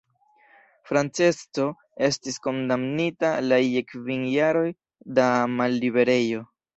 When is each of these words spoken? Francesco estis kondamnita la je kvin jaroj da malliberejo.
Francesco 0.91 1.65
estis 2.07 2.39
kondamnita 2.47 3.31
la 3.49 3.59
je 3.65 3.83
kvin 3.91 4.23
jaroj 4.31 4.65
da 5.21 5.27
malliberejo. 5.61 6.41